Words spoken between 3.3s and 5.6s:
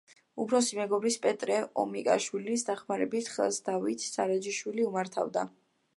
ხელს დავით სარაჯიშვილი უმართავდა.